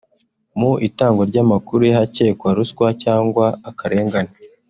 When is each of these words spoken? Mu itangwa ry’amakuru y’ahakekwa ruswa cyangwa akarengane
Mu 0.59 0.71
itangwa 0.87 1.23
ry’amakuru 1.29 1.81
y’ahakekwa 1.89 2.49
ruswa 2.57 2.87
cyangwa 3.03 3.45
akarengane 3.69 4.33